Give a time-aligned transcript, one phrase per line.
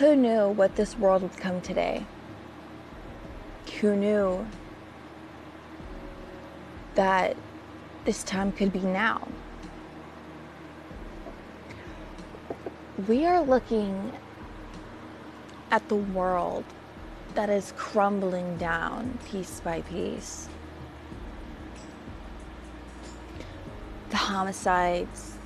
[0.00, 2.06] Who knew what this world would come today?
[3.82, 4.46] Who knew
[6.94, 7.36] that
[8.06, 9.28] this time could be now?
[13.06, 14.12] We are looking
[15.70, 16.64] at the world
[17.34, 20.48] that is crumbling down piece by piece.
[24.08, 25.36] The homicides,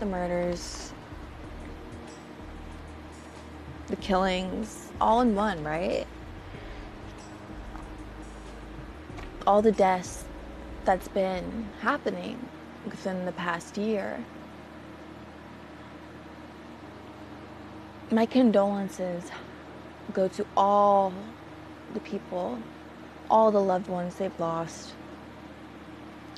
[0.00, 0.92] the murders,
[3.88, 6.06] the killings, all in one, right?
[9.46, 10.24] All the deaths
[10.84, 12.48] that's been happening
[12.84, 14.24] within the past year.
[18.10, 19.24] My condolences
[20.12, 21.12] go to all
[21.94, 22.58] the people,
[23.30, 24.94] all the loved ones they've lost.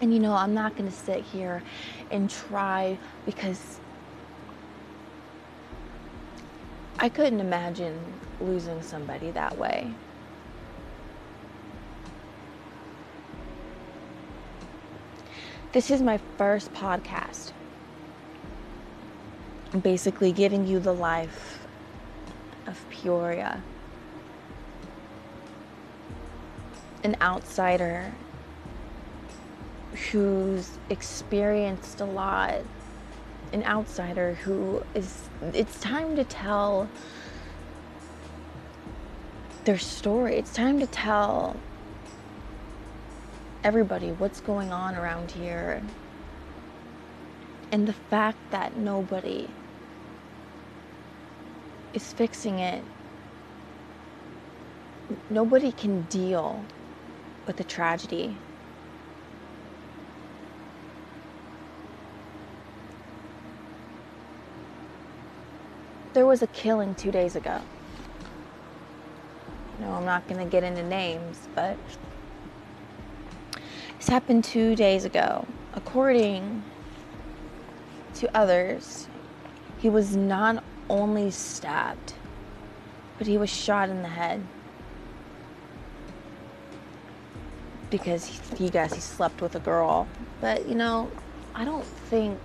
[0.01, 1.63] And you know, I'm not going to sit here
[2.11, 3.81] and try because
[7.01, 7.97] I couldn't imagine
[8.41, 9.93] losing somebody that way.
[15.73, 17.53] This is my first podcast.
[19.81, 21.67] Basically giving you the life
[22.67, 23.63] of Peoria.
[27.05, 28.13] An outsider
[30.11, 32.63] who's experienced a lot,
[33.53, 36.89] an outsider who is, it's time to tell
[39.65, 40.37] their story.
[40.37, 41.57] It's time to tell
[43.65, 45.83] everybody what's going on around here.
[47.71, 49.49] And the fact that nobody
[51.93, 52.83] is fixing it,
[55.31, 56.65] nobody can deal
[57.47, 58.37] with the tragedy.
[66.19, 67.61] There was a killing two days ago.
[69.79, 71.77] No, I'm not going to get into names, but
[73.97, 75.47] this happened two days ago.
[75.75, 76.65] According
[78.17, 79.07] to others,
[79.79, 82.15] he was not only stabbed,
[83.17, 84.45] but he was shot in the head.
[87.91, 90.09] Because he, he guess he slept with a girl.
[90.41, 91.13] But, you know,
[91.55, 92.41] I don't think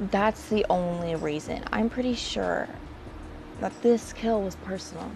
[0.00, 1.64] that's the only reason.
[1.72, 2.68] I'm pretty sure
[3.60, 5.10] that this kill was personal.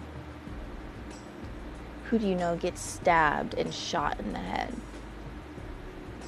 [2.05, 4.75] Who do you know gets stabbed and shot in the head?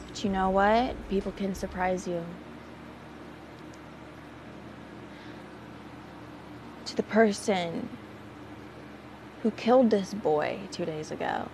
[0.07, 0.95] But you know what?
[1.09, 2.23] People can surprise you.
[6.85, 7.89] To the person
[9.41, 11.49] who killed this boy two days ago.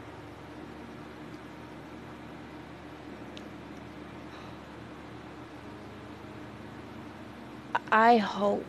[7.91, 8.65] I hope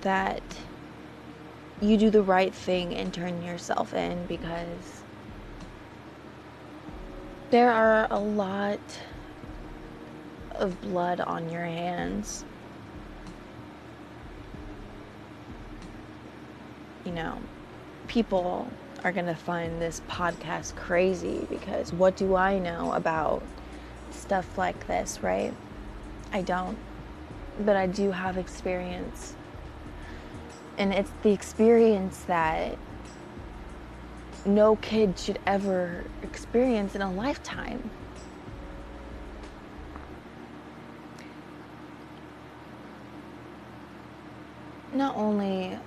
[0.00, 0.42] that
[1.80, 5.02] you do the right thing and turn yourself in because
[7.50, 8.80] there are a lot
[10.54, 12.44] of blood on your hands.
[17.04, 17.38] You know,
[18.08, 18.70] people
[19.04, 23.42] are going to find this podcast crazy because what do I know about
[24.10, 25.52] stuff like this, right?
[26.32, 26.78] I don't.
[27.60, 29.34] But I do have experience.
[30.78, 32.78] And it's the experience that
[34.46, 37.90] no kid should ever experience in a lifetime.
[44.94, 45.78] Not only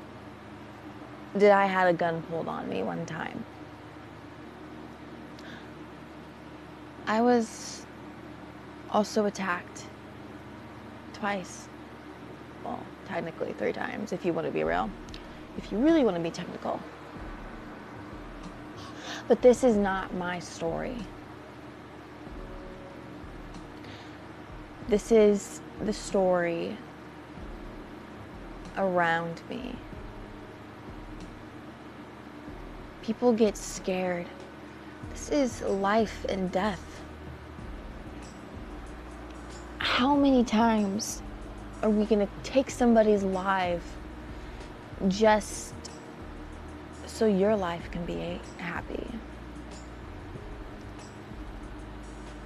[1.37, 3.43] did I had a gun pulled on me one time,
[7.05, 7.85] I was
[8.89, 9.84] also attacked
[11.15, 11.67] twice.
[12.63, 14.89] Well, technically three times if you want to be real.
[15.57, 16.79] If you really want to be technical.
[19.27, 20.97] But this is not my story.
[24.87, 26.77] This is the story
[28.77, 29.75] around me.
[33.01, 34.27] People get scared.
[35.11, 37.01] This is life and death
[39.95, 41.21] how many times
[41.81, 43.95] are we going to take somebody's life
[45.07, 45.73] just
[47.05, 49.07] so your life can be happy?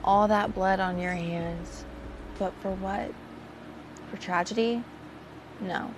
[0.04, 1.86] All that blood on your hands,
[2.38, 3.12] but for what?
[4.12, 4.84] For tragedy?
[5.60, 5.92] No.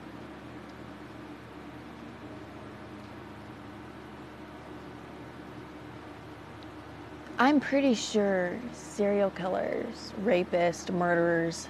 [7.41, 11.67] I'm pretty sure serial killers, rapists, murderers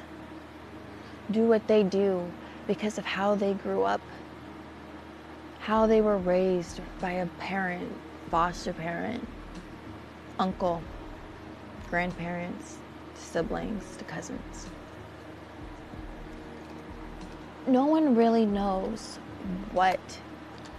[1.31, 2.29] do what they do
[2.67, 4.01] because of how they grew up,
[5.59, 7.89] how they were raised by a parent,
[8.29, 9.25] foster parent,
[10.39, 10.83] uncle,
[11.89, 12.77] grandparents,
[13.15, 14.67] siblings, to cousins.
[17.65, 19.19] No one really knows
[19.71, 20.01] what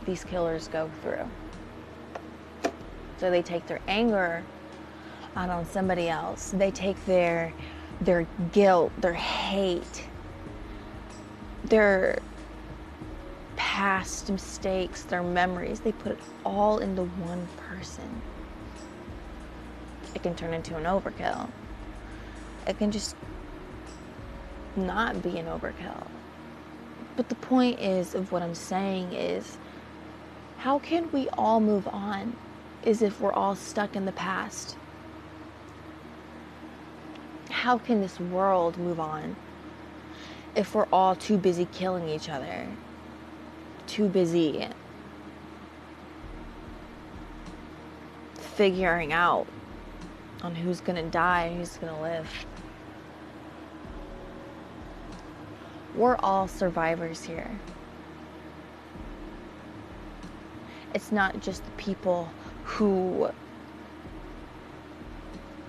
[0.05, 1.31] these killers go through.
[3.17, 4.45] So they take their anger
[5.37, 6.51] out on somebody else.
[6.51, 7.53] They take their
[8.01, 10.05] their guilt, their hate,
[11.65, 12.19] their
[13.57, 18.21] past mistakes, their memories, they put it all into one person.
[20.15, 21.49] It can turn into an overkill.
[22.67, 23.17] It can just
[24.77, 26.07] not be an overkill.
[27.17, 29.59] But the point is of what I'm saying is
[30.59, 32.37] how can we all move on
[32.85, 34.77] is if we're all stuck in the past?
[37.63, 39.37] How can this world move on
[40.57, 42.67] if we're all too busy killing each other?
[43.87, 44.67] Too busy
[48.35, 49.47] figuring out
[50.43, 52.29] on who's gonna die and who's gonna live.
[55.95, 57.61] We're all survivors here.
[60.97, 62.29] It's not just the people
[62.65, 63.31] who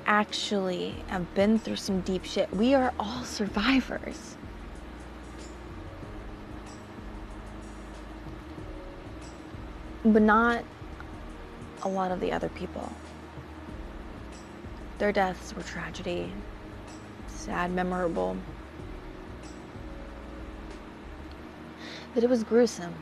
[0.06, 2.52] actually have been through some deep shit.
[2.54, 4.38] We are all survivors.
[10.06, 10.64] But not
[11.84, 12.92] a lot of the other people.
[14.98, 16.32] Their deaths were tragedy,
[17.28, 18.38] sad, memorable.
[22.14, 22.94] But it was gruesome.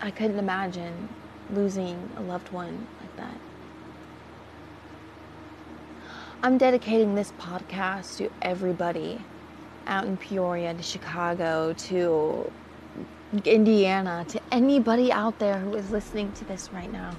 [0.00, 1.08] I couldn't imagine
[1.50, 3.36] losing a loved one like that.
[6.44, 9.20] I'm dedicating this podcast to everybody
[9.86, 12.50] out in Peoria, to Chicago, to
[13.44, 17.14] Indiana, to anybody out there who is listening to this right now.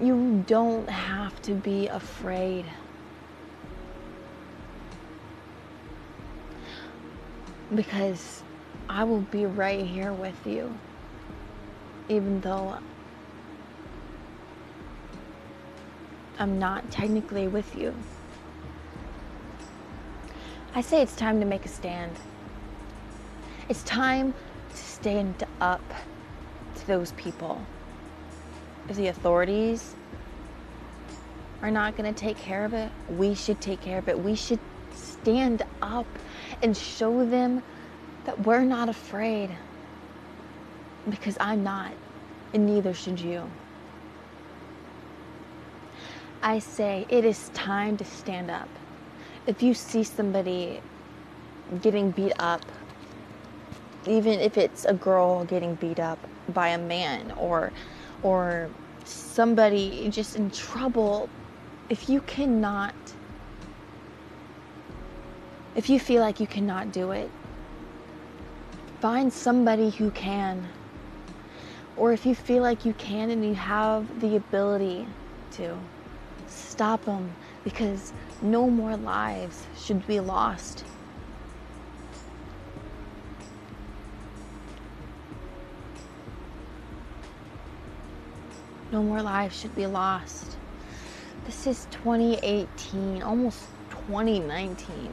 [0.00, 2.64] You don't have to be afraid.
[7.74, 8.42] Because
[8.88, 10.72] I will be right here with you,
[12.08, 12.78] even though
[16.38, 17.94] I'm not technically with you.
[20.74, 22.12] I say it's time to make a stand.
[23.70, 24.34] It's time
[24.70, 25.82] to stand up
[26.74, 27.60] to those people.
[28.88, 29.94] If the authorities
[31.62, 34.18] are not going to take care of it, we should take care of it.
[34.18, 34.60] We should
[34.94, 36.06] stand up
[36.62, 37.62] and show them
[38.24, 39.50] that we're not afraid.
[41.08, 41.92] Because I'm not,
[42.52, 43.50] and neither should you.
[46.46, 48.68] I say it is time to stand up.
[49.48, 50.80] If you see somebody
[51.82, 52.64] getting beat up,
[54.06, 56.20] even if it's a girl getting beat up
[56.50, 57.72] by a man or
[58.22, 58.70] or
[59.02, 61.28] somebody just in trouble,
[61.90, 62.94] if you cannot
[65.74, 67.28] if you feel like you cannot do it,
[69.00, 70.68] find somebody who can.
[71.96, 75.08] Or if you feel like you can and you have the ability
[75.56, 75.76] to
[76.48, 77.34] stop them
[77.64, 78.12] because
[78.42, 80.84] no more lives should be lost.
[88.92, 90.56] No more lives should be lost.
[91.44, 95.10] This is 2018, almost 2019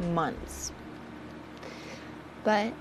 [0.00, 0.72] in months.
[2.42, 2.72] But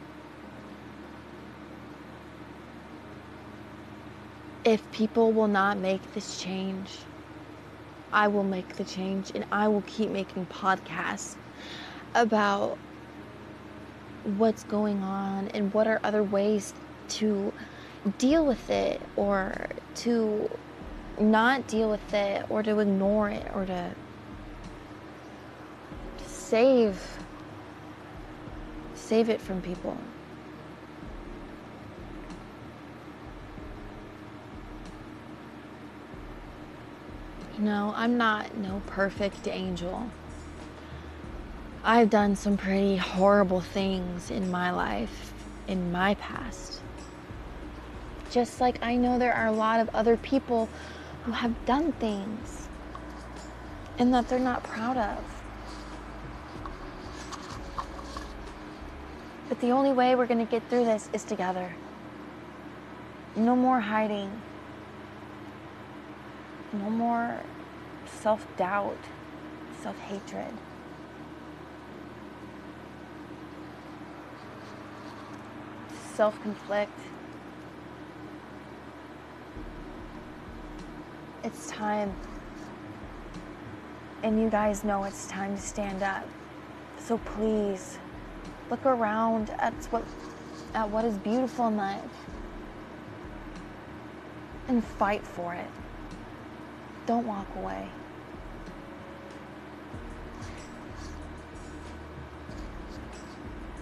[4.66, 7.00] if people will not make this change,
[8.12, 11.36] I will make the change and I will keep making podcasts
[12.16, 12.78] about
[14.38, 16.74] what's going on and what are other ways
[17.10, 17.54] to
[18.18, 20.50] deal with it or to
[21.20, 23.96] not deal with it or to ignore it or to
[26.26, 27.02] save
[28.94, 29.98] save it from people.
[37.64, 40.10] Know, I'm not no perfect angel.
[41.82, 45.34] I've done some pretty horrible things in my life,
[45.70, 46.82] in my past.
[48.30, 50.68] Just like I know there are a lot of other people
[51.24, 52.68] who have done things
[53.98, 55.24] and that they're not proud of.
[59.48, 61.74] But the only way we're going to get through this is together.
[63.38, 64.42] No more hiding.
[66.74, 67.40] No more
[68.22, 68.98] self doubt,
[69.82, 70.54] self hatred.
[76.16, 77.00] Self conflict.
[81.44, 82.14] It's time.
[84.22, 86.28] And you guys know it's time to stand up.
[87.00, 87.98] So please
[88.70, 90.04] look around at what
[90.74, 92.02] at what is beautiful in life
[94.68, 95.68] and fight for it.
[97.06, 97.88] Don't walk away.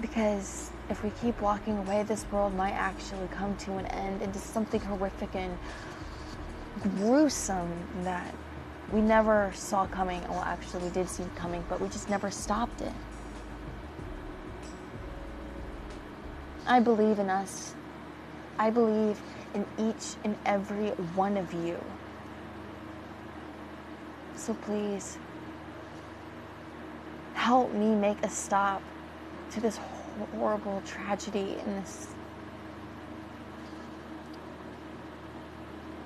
[0.01, 4.39] Because if we keep walking away, this world might actually come to an end into
[4.39, 5.57] something horrific and
[6.97, 7.71] gruesome
[8.03, 8.33] that
[8.91, 10.21] we never saw coming.
[10.27, 12.93] Well, actually, we did see it coming, but we just never stopped it.
[16.65, 17.75] I believe in us.
[18.57, 19.19] I believe
[19.53, 21.77] in each and every one of you.
[24.35, 25.17] So please,
[27.33, 28.81] help me make a stop
[29.51, 29.77] to this
[30.37, 32.07] horrible tragedy in this.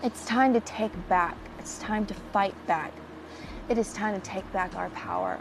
[0.03, 1.37] It's time to take back.
[1.59, 2.93] It's time to fight back.
[3.69, 5.39] It is time to take back our power.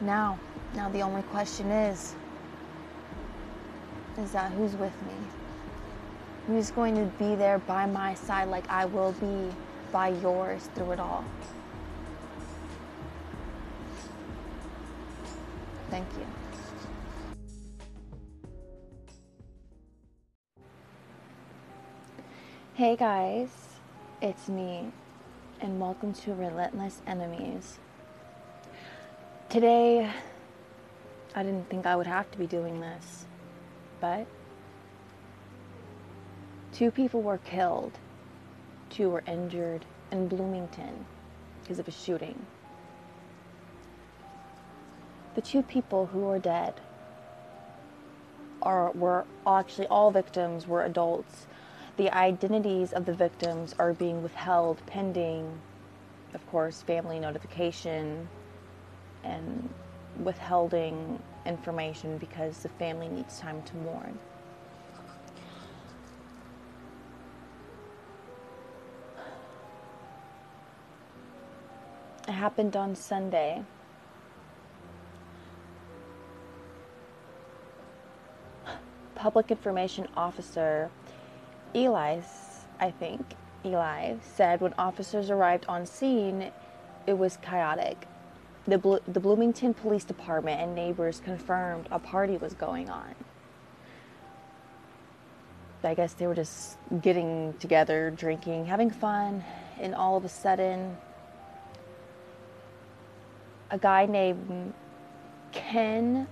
[0.00, 0.38] Now,
[0.74, 2.14] now the only question is
[4.18, 5.14] is that who's with me?
[6.46, 9.54] Who's going to be there by my side like I will be
[9.90, 11.24] by yours through it all?
[15.92, 16.26] Thank you.
[22.72, 23.50] Hey guys,
[24.22, 24.90] it's me,
[25.60, 27.78] and welcome to Relentless Enemies.
[29.50, 30.10] Today,
[31.34, 33.26] I didn't think I would have to be doing this,
[34.00, 34.26] but
[36.72, 37.92] two people were killed,
[38.88, 41.04] two were injured in Bloomington
[41.60, 42.46] because of a shooting.
[45.34, 46.74] The two people who are dead
[48.60, 51.46] are were actually all victims were adults.
[51.96, 55.60] The identities of the victims are being withheld pending,
[56.34, 58.28] of course, family notification
[59.24, 59.68] and
[60.22, 64.18] withholding information because the family needs time to mourn.
[72.28, 73.64] It happened on Sunday.
[79.22, 80.90] Public Information Officer
[81.76, 82.18] Eli,
[82.80, 86.50] I think, Eli, said when officers arrived on scene,
[87.06, 88.08] it was chaotic
[88.66, 93.14] the, Blo- the Bloomington Police Department and neighbors confirmed a party was going on.
[95.84, 99.44] I guess they were just getting together, drinking, having fun,
[99.80, 100.96] and all of a sudden,
[103.70, 104.74] a guy named
[105.52, 106.26] Ken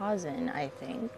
[0.00, 1.10] Westerhausen, I think.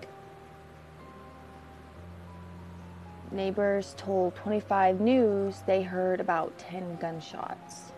[3.31, 7.93] Neighbors told 25 News they heard about 10 gunshots.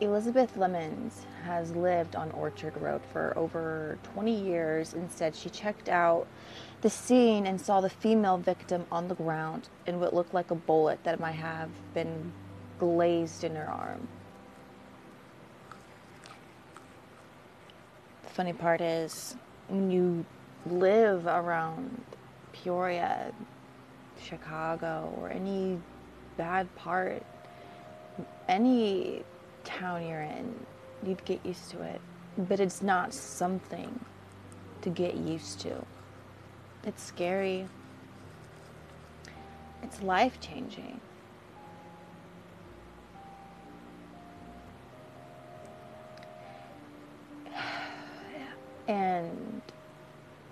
[0.00, 5.88] Elizabeth Lemons has lived on Orchard Road for over 20 years and said she checked
[5.88, 6.26] out
[6.80, 10.56] the scene and saw the female victim on the ground in what looked like a
[10.56, 12.32] bullet that might have been
[12.80, 14.08] glazed in her arm.
[18.34, 19.36] Funny part is
[19.68, 20.26] when you
[20.66, 22.02] live around
[22.52, 23.32] Peoria,
[24.20, 25.78] Chicago, or any
[26.36, 27.22] bad part,
[28.48, 29.22] any
[29.62, 30.52] town you're in.
[31.06, 32.00] You'd get used to it.
[32.36, 34.04] But it's not something
[34.82, 35.86] to get used to.
[36.82, 37.68] It's scary.
[39.84, 41.00] It's life changing.
[48.86, 49.62] And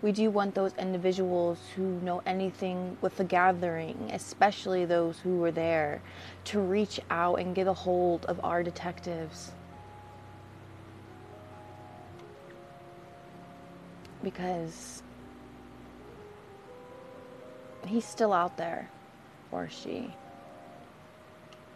[0.00, 5.52] we do want those individuals who know anything with the gathering, especially those who were
[5.52, 6.02] there,
[6.46, 9.52] to reach out and get a hold of our detectives.
[14.24, 15.02] Because
[17.86, 18.90] he's still out there,
[19.50, 20.12] or she,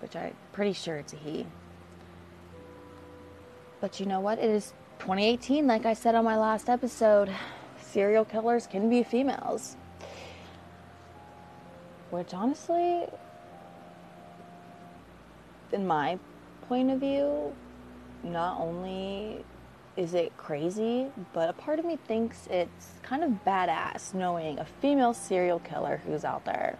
[0.01, 1.47] which I'm pretty sure it's a he.
[3.81, 4.39] But you know what?
[4.39, 7.31] It is 2018, like I said on my last episode
[7.79, 9.77] serial killers can be females.
[12.11, 13.07] Which honestly,
[15.73, 16.19] in my
[16.69, 17.55] point of view,
[18.23, 19.45] not only
[19.97, 21.07] is it crazy?
[21.33, 26.03] But a part of me thinks it's kind of badass knowing a female serial killer
[26.07, 26.79] who's out there.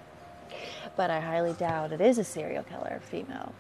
[0.97, 3.53] But I highly doubt it is a serial killer, female.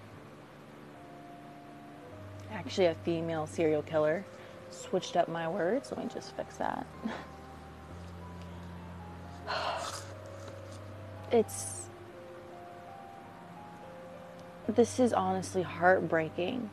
[2.52, 4.24] Actually, a female serial killer.
[4.70, 5.90] Switched up my words.
[5.90, 6.86] Let me just fix that.
[11.32, 11.82] it's.
[14.68, 16.70] This is honestly heartbreaking.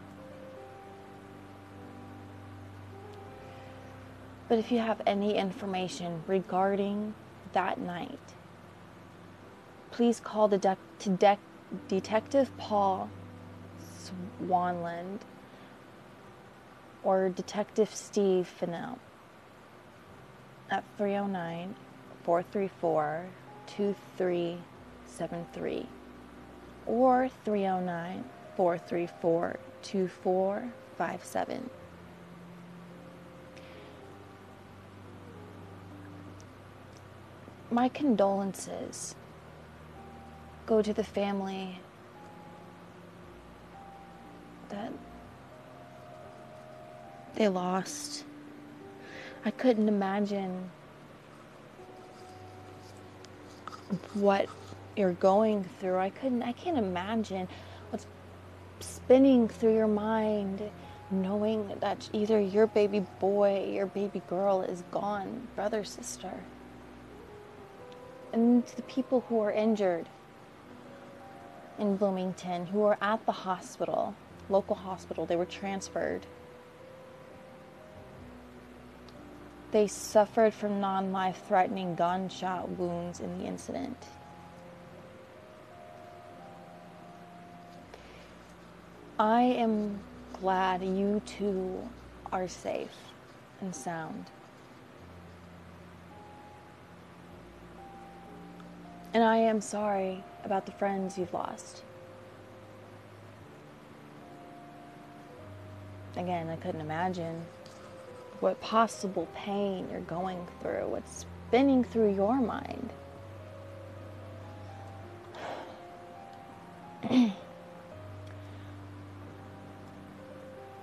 [4.50, 7.14] But if you have any information regarding
[7.54, 8.20] that night,
[9.92, 11.38] please call the de- de-
[11.88, 13.10] Detective Paul
[14.40, 15.20] Swanland
[17.04, 18.98] or Detective Steve Fennell
[20.70, 21.76] at 309
[22.24, 23.26] 434
[23.68, 25.88] 2373
[26.86, 31.70] or 309 434 2457.
[37.72, 39.16] My condolences
[40.66, 41.82] go to the family
[44.70, 44.94] that
[47.44, 48.24] they lost.
[49.44, 50.72] I couldn't imagine
[54.14, 54.48] what
[54.96, 55.98] you're going through.
[55.98, 57.50] I couldn't I can't imagine
[57.90, 58.08] what's
[58.80, 60.72] spinning through your mind
[61.12, 66.34] knowing that either your baby boy, your baby girl is gone, brother, sister.
[68.32, 70.08] And to the people who are injured
[71.78, 74.16] in Bloomington who are at the hospital,
[74.50, 76.26] local hospital, they were transferred.
[79.74, 83.98] They suffered from non life threatening gunshot wounds in the incident.
[89.18, 90.00] I am
[90.34, 91.90] glad you two
[92.32, 92.96] are safe
[93.62, 94.26] and sound.
[99.12, 101.82] And I am sorry about the friends you've lost.
[106.16, 107.48] Again, I couldn't imagine
[108.44, 112.90] what possible pain you're going through, what's spinning through your mind.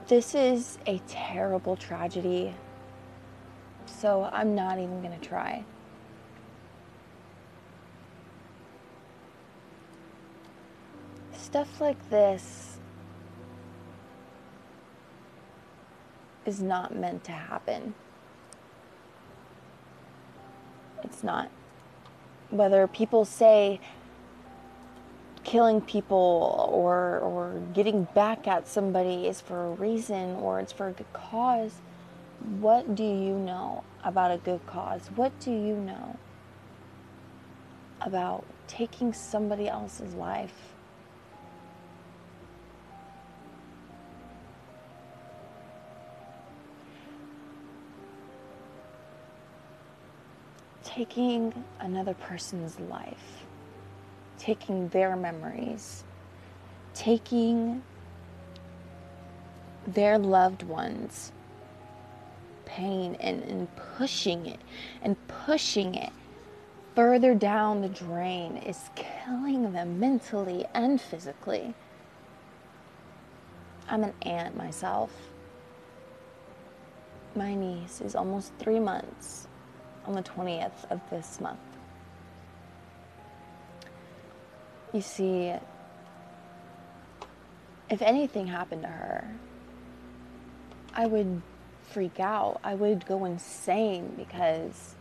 [0.08, 2.54] this is a terrible tragedy,
[3.84, 5.62] so I'm not even going to try.
[11.34, 12.69] Stuff like this
[16.46, 17.94] is not meant to happen.
[21.02, 21.50] It's not.
[22.50, 23.80] Whether people say
[25.44, 30.88] killing people or, or getting back at somebody is for a reason or it's for
[30.88, 31.80] a good cause,
[32.58, 35.08] what do you know about a good cause?
[35.14, 36.18] What do you know
[38.00, 40.69] about taking somebody else's life?
[50.94, 53.44] Taking another person's life,
[54.38, 56.02] taking their memories,
[56.94, 57.82] taking
[59.86, 61.30] their loved ones'
[62.64, 64.60] pain and, and pushing it
[65.02, 66.12] and pushing it
[66.96, 71.72] further down the drain is killing them mentally and physically.
[73.88, 75.10] I'm an aunt myself.
[77.36, 79.46] My niece is almost three months
[80.06, 81.58] on the 20th of this month.
[84.92, 85.52] You see,
[87.88, 89.30] if anything happened to her,
[90.94, 91.42] I would
[91.82, 92.60] freak out.
[92.64, 94.94] I would go insane because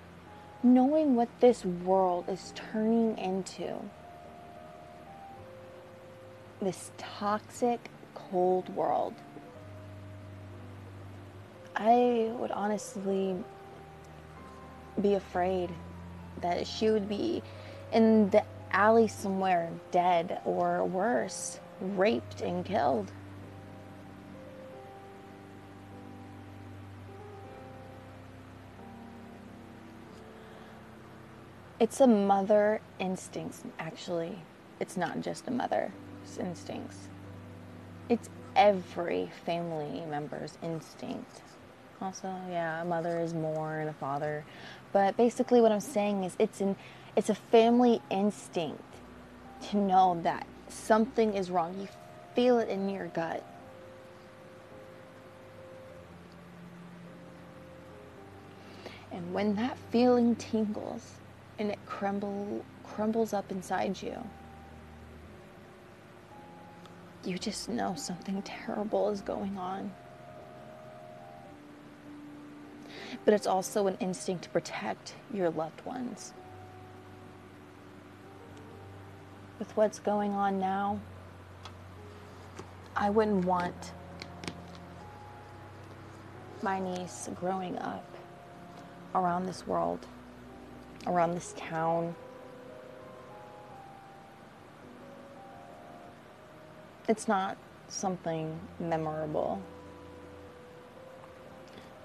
[0.64, 3.76] knowing what this world is turning into,
[6.62, 9.14] this toxic, cold world,
[11.76, 13.36] I would honestly
[15.02, 15.70] be afraid
[16.42, 17.42] that she would be
[17.92, 23.12] in the alley somewhere dead or worse, raped and killed.
[31.80, 34.40] It's a mother instinct, actually.
[34.82, 35.92] It's not just a mother's
[36.38, 37.08] instincts.
[38.10, 41.42] It's every family member's instinct.
[42.02, 44.46] Also, yeah, a mother is more and a father
[44.92, 46.76] but basically, what I'm saying is it's an
[47.16, 48.84] it's a family instinct
[49.70, 51.76] to know that something is wrong.
[51.80, 51.88] You
[52.34, 53.44] feel it in your gut.
[59.12, 61.14] And when that feeling tingles
[61.58, 64.16] and it crumble, crumbles up inside you,
[67.26, 69.92] you just know something terrible is going on.
[73.26, 76.34] But it's also an instinct to protect your loved ones.
[79.58, 81.00] With what's going on now,
[82.96, 83.94] I wouldn't want
[86.62, 88.06] my niece growing up
[89.16, 90.06] around this world,
[91.08, 92.16] around this town.
[97.08, 99.62] It's not something memorable.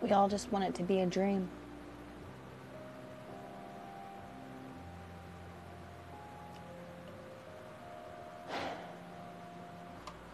[0.05, 1.49] We all just want it to be a dream.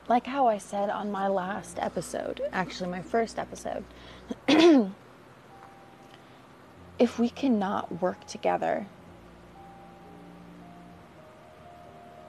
[0.09, 3.85] Like how I said on my last episode, actually, my first episode,
[6.99, 8.89] if we cannot work together,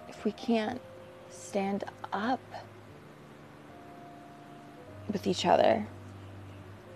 [0.07, 0.79] if we can't
[1.31, 2.39] stand up
[5.11, 5.87] with each other,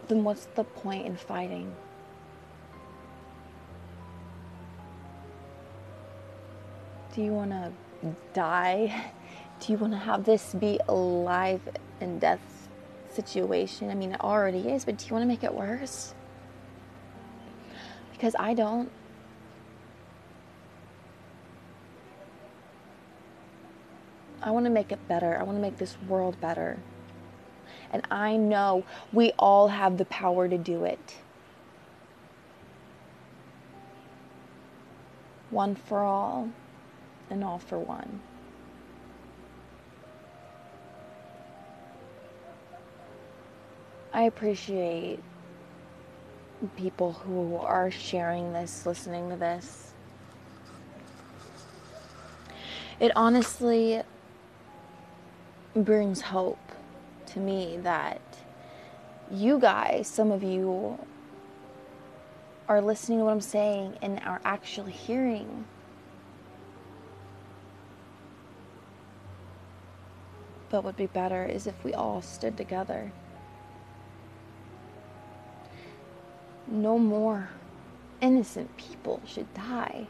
[0.07, 1.73] then what's the point in fighting?
[7.15, 7.71] Do you want to
[8.33, 9.11] die?
[9.59, 11.61] Do you want to have this be a life
[12.01, 12.41] and death
[13.09, 13.89] situation?
[13.89, 16.13] I mean, it already is, but do you want to make it worse?
[18.11, 18.91] Because I don't.
[24.41, 25.37] I want to make it better.
[25.39, 26.77] I want to make this world better.
[27.95, 31.15] And I know we all have the power to do it.
[35.49, 36.49] One for all
[37.29, 38.19] and all for one.
[44.11, 45.23] I appreciate
[46.75, 49.93] people who are sharing this, listening to this.
[52.99, 54.01] It honestly
[55.73, 56.59] brings hope
[57.35, 58.21] to me that
[59.29, 60.97] you guys, some of you,
[62.67, 65.65] are listening to what I'm saying and are actually hearing.
[70.69, 73.11] But what would be better is if we all stood together.
[76.67, 77.49] No more
[78.21, 80.07] innocent people should die.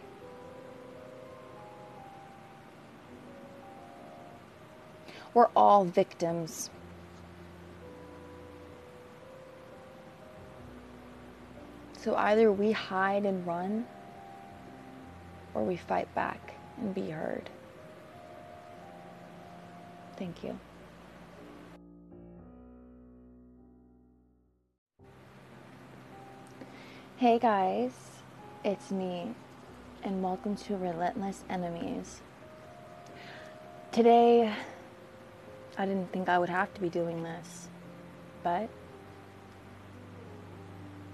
[5.33, 6.69] We're all victims.
[12.05, 13.83] So either we hide and run,
[15.55, 17.49] or we fight back and be heard.
[20.15, 20.59] Thank you.
[27.17, 27.93] Hey guys,
[28.63, 29.33] it's me,
[30.03, 32.21] and welcome to Relentless Enemies.
[33.91, 34.53] Today,
[35.75, 37.67] I didn't think I would have to be doing this,
[38.43, 38.69] but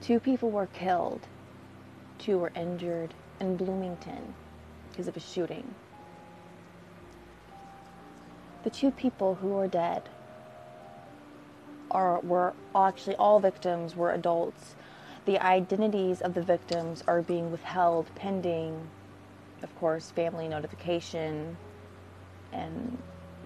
[0.02, 1.28] two people were killed,
[2.18, 4.34] two were injured in Bloomington
[4.90, 5.76] because of a shooting.
[8.64, 10.10] The two people who are dead
[11.90, 14.76] are were actually all victims were adults.
[15.26, 18.90] The identities of the victims are being withheld pending,
[19.62, 21.58] of course, family notification
[22.52, 22.98] and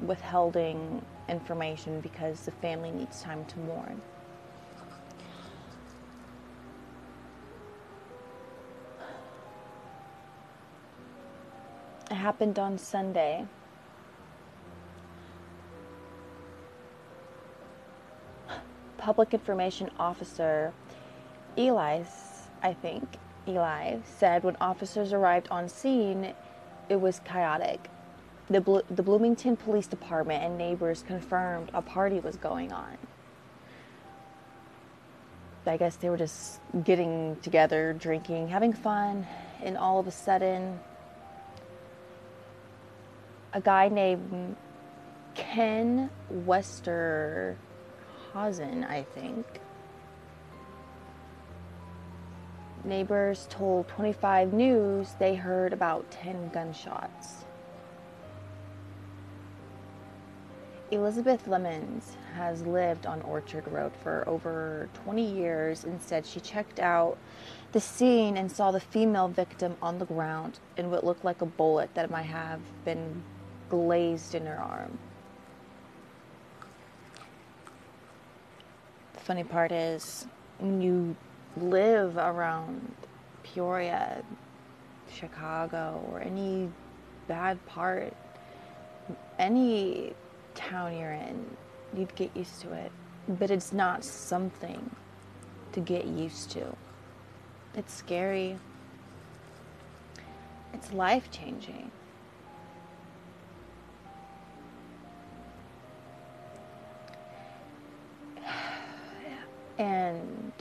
[0.05, 4.01] withholding information because the family needs time to mourn.
[12.25, 13.45] Happened on Sunday.
[18.97, 20.73] Public Information Officer
[21.55, 22.01] Eli,
[22.63, 26.33] I think, Eli, said when officers arrived on scene,
[26.89, 27.91] it was chaotic.
[28.49, 32.97] The, Blo- the Bloomington Police Department and neighbors confirmed a party was going on.
[35.67, 39.27] I guess they were just getting together, drinking, having fun,
[39.61, 40.79] and all of a sudden,
[43.55, 44.57] a guy named
[45.33, 47.55] Ken Westerhausen,
[48.35, 49.45] I think.
[52.83, 57.45] Neighbors told 25 News they heard about 10 gunshots.
[60.91, 66.81] Elizabeth Lemons has lived on Orchard Road for over 20 years and said she checked
[66.81, 67.17] out
[67.71, 71.45] the scene and saw the female victim on the ground in what looked like a
[71.45, 73.23] bullet that might have been
[73.69, 74.97] glazed in her arm.
[79.13, 80.27] The funny part is,
[80.59, 81.15] when you
[81.57, 82.93] live around
[83.43, 84.23] Peoria,
[85.11, 86.69] Chicago, or any
[87.27, 88.13] bad part,
[89.39, 90.13] any
[90.53, 91.45] town you're in,
[91.95, 92.91] you'd get used to it.
[93.27, 94.95] But it's not something
[95.71, 96.75] to get used to.
[97.73, 98.57] It's scary.
[100.73, 101.91] It's life changing.
[109.77, 110.51] And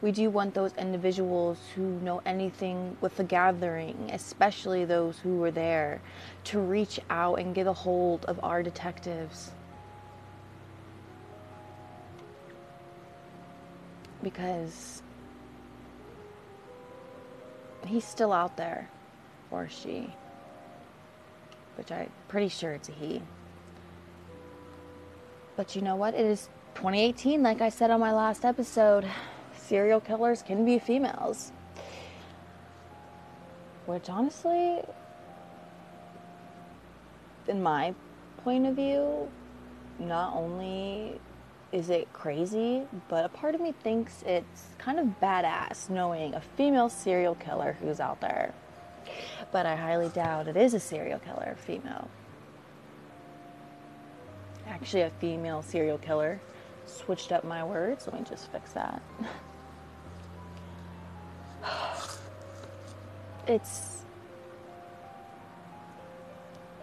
[0.00, 5.50] we do want those individuals who know anything with the gathering, especially those who were
[5.50, 6.00] there,
[6.44, 9.52] to reach out and get a hold of our detectives.
[14.22, 15.02] Because
[17.86, 18.88] he's still out there,
[19.50, 20.12] or she,
[21.76, 23.22] which I'm pretty sure it's a he.
[25.56, 26.14] But you know what?
[26.14, 29.06] It is 2018, like I said on my last episode,
[29.56, 31.52] serial killers can be females.
[33.86, 34.80] Which honestly,
[37.48, 37.94] in my
[38.44, 39.28] point of view,
[39.98, 41.20] not only
[41.72, 46.40] is it crazy, but a part of me thinks it's kind of badass knowing a
[46.40, 48.52] female serial killer who's out there.
[49.50, 52.08] But I highly doubt it is a serial killer, female.
[54.68, 56.40] Actually, a female serial killer
[56.92, 58.06] switched up my words.
[58.06, 59.02] Let me just fix that.
[63.46, 63.98] it's.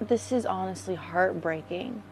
[0.01, 2.03] This is honestly heartbreaking.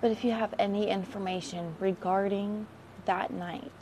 [0.00, 2.66] But if you have any information regarding
[3.06, 3.72] that night,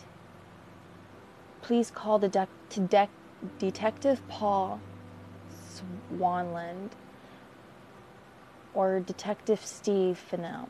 [1.62, 2.48] please call the de-
[2.86, 3.08] de-
[3.58, 4.80] Detective Paul
[5.60, 6.90] Swanland
[8.74, 10.68] or Detective Steve Fennell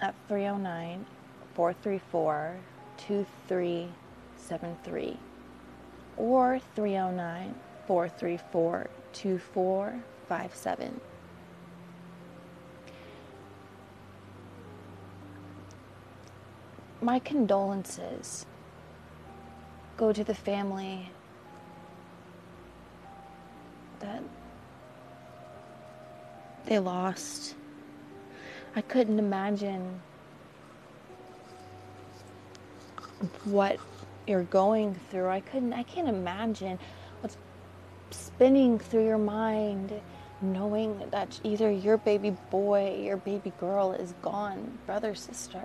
[0.00, 1.06] at 309
[1.54, 2.56] 434
[2.96, 5.16] 2373
[6.16, 7.54] or 309
[7.86, 11.00] 434 2457.
[17.00, 18.46] My condolences
[19.96, 21.10] go to the family
[24.00, 24.22] that
[26.66, 27.54] they lost.
[28.76, 30.00] I couldn't imagine
[33.44, 33.78] what
[34.26, 35.28] you're going through.
[35.28, 36.78] I couldn't I can't imagine
[37.20, 37.36] what's
[38.10, 40.00] spinning through your mind
[40.40, 45.62] knowing that either your baby boy, your baby girl is gone, brother, sister.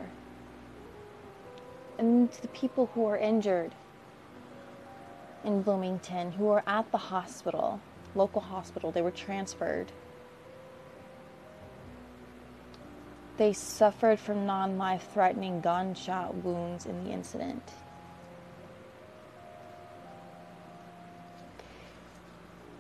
[1.98, 3.74] And to the people who are injured
[5.44, 7.82] in Bloomington, who are at the hospital,
[8.16, 9.92] local hospital, they were transferred.
[13.40, 17.64] They suffered from non life threatening gunshot wounds in the incident.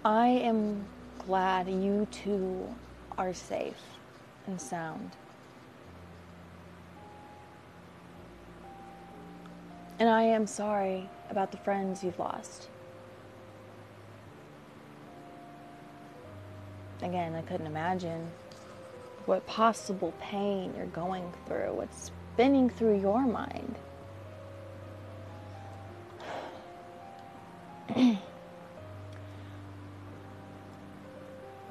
[0.04, 0.86] I am
[1.20, 2.76] glad you two
[3.18, 3.82] are safe
[4.48, 5.12] and sound.
[9.98, 12.68] And I am sorry about the friends you've lost.
[17.02, 18.30] Again, I couldn't imagine
[19.30, 23.76] what possible pain you're going through, what's spinning through your mind.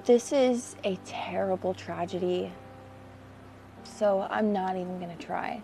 [0.05, 2.53] this is a terrible tragedy,
[3.83, 5.61] so I'm not even going to try.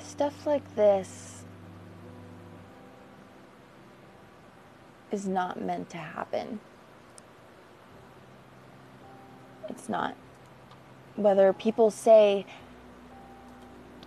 [0.00, 1.35] Stuff like this
[5.16, 6.60] is not meant to happen.
[9.70, 10.14] It's not.
[11.16, 12.44] Whether people say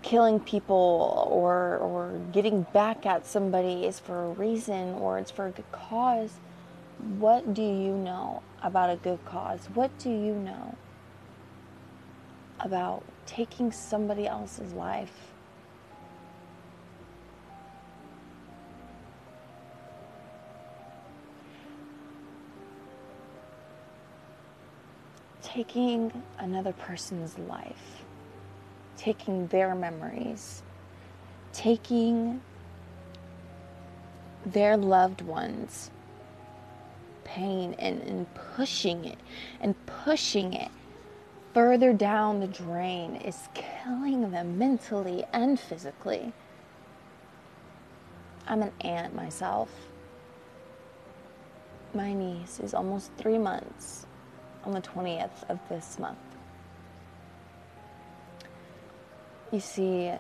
[0.04, 5.48] killing people or, or getting back at somebody is for a reason or it's for
[5.48, 6.38] a good cause,
[7.18, 9.68] what do you know about a good cause?
[9.74, 10.76] What do you know
[12.60, 15.29] about taking somebody else's life?
[25.60, 28.06] Taking another person's life,
[28.96, 30.64] taking their memories,
[31.52, 32.40] taking
[34.46, 35.92] their loved ones'
[37.26, 39.18] pain and, and pushing it
[39.60, 40.72] and pushing it
[41.54, 46.32] further down the drain is killing them mentally and physically.
[48.48, 49.70] I'm an aunt myself.
[51.94, 54.06] My niece is almost three months
[54.64, 56.18] on the 20th of this month.
[59.52, 60.12] You see,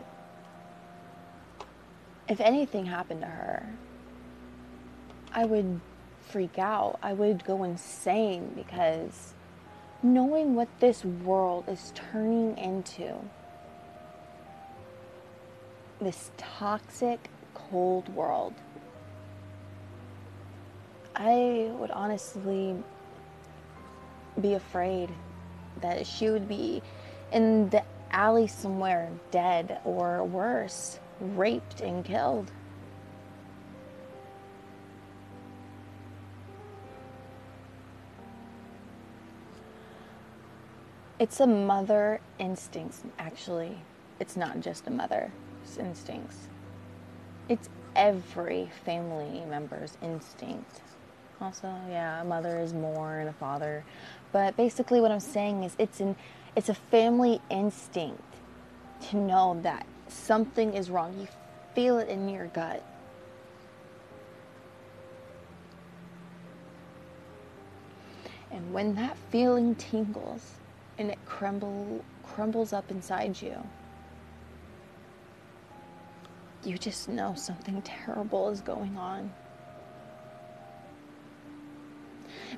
[2.28, 3.70] if anything happened to her,
[5.32, 5.80] I would
[6.30, 6.98] freak out.
[7.02, 9.34] I would go insane because
[10.02, 13.16] knowing what this world is turning into,
[16.02, 18.54] this toxic, cold world,
[21.16, 22.76] I would honestly
[24.40, 25.10] be afraid
[25.82, 26.82] that she would be
[27.32, 32.52] in the alley somewhere dead or worse, raped and killed.
[41.20, 43.78] It's a mother instinct, actually.
[44.22, 45.30] It's not just a mother's
[45.78, 46.48] instincts.
[47.50, 50.82] It's every family member's instinct.
[51.42, 53.86] Also, yeah, a mother is more and a father.
[54.32, 56.16] But basically what I'm saying is it's an
[56.56, 58.22] it's a family instinct
[59.10, 61.18] to know that something is wrong.
[61.20, 61.28] You
[61.74, 62.84] feel it in your gut.
[68.52, 70.56] And when that feeling tingles
[70.98, 73.56] and it crumble crumbles up inside you,
[76.66, 79.32] you just know something terrible is going on.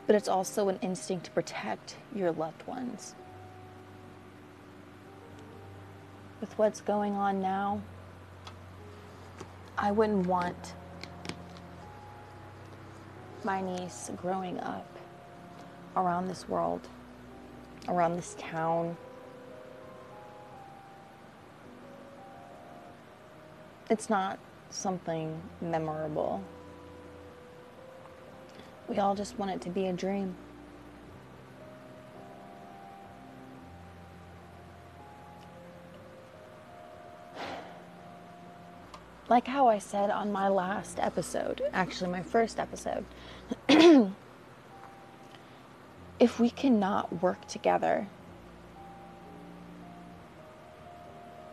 [0.07, 3.15] But it's also an instinct to protect your loved ones.
[6.41, 7.79] with what's going on now,
[9.77, 10.73] I wouldn't want
[13.43, 14.87] my niece growing up
[15.95, 16.87] around this world,
[17.87, 18.97] around this town.
[23.89, 24.39] It's not
[24.71, 26.43] something memorable.
[28.91, 30.35] We all just want it to be a dream.
[39.29, 43.05] like how I said on my last episode, actually, my first episode,
[46.19, 48.07] if we cannot work together,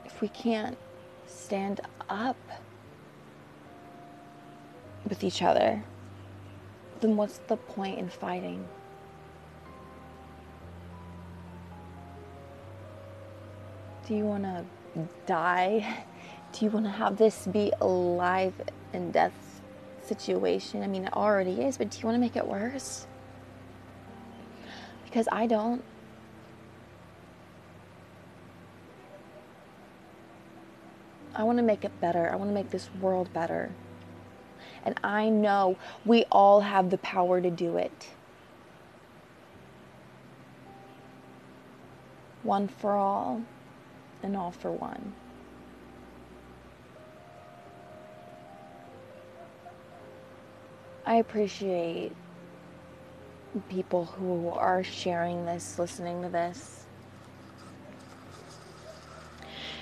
[0.04, 0.76] if we can't
[1.28, 2.36] stand up
[5.08, 5.84] with each other,
[7.00, 8.66] then what's the point in fighting?
[14.06, 14.64] Do you want to
[15.26, 16.04] die?
[16.52, 18.54] do you want to have this be a life
[18.92, 19.60] and death
[20.02, 20.82] situation?
[20.82, 23.06] I mean, it already is, but do you want to make it worse?
[25.04, 25.82] Because I don't.
[31.34, 32.30] I want to make it better.
[32.32, 33.70] I want to make this world better.
[34.84, 38.08] And I know we all have the power to do it.
[42.42, 43.42] One for all
[44.22, 45.12] and all for one.
[51.04, 52.12] I appreciate
[53.68, 56.84] people who are sharing this, listening to this.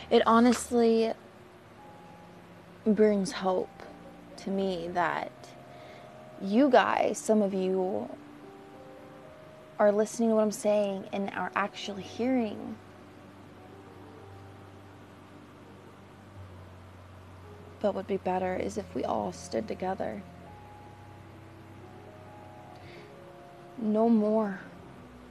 [0.08, 1.12] It honestly
[2.86, 3.68] brings hope
[4.46, 5.30] to me that
[6.40, 8.08] you guys, some of you,
[9.78, 12.76] are listening to what I'm saying and are actually hearing.
[17.80, 20.22] But what would be better is if we all stood together.
[23.78, 24.60] no more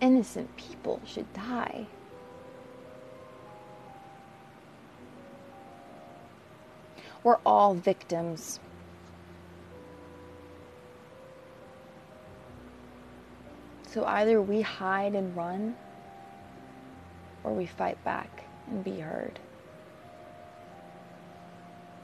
[0.02, 1.88] innocent people should die.
[7.24, 8.60] We're all victims.
[13.96, 15.78] So either we hide and run,
[17.46, 19.40] or we fight back and be heard.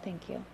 [0.02, 0.46] Thank you.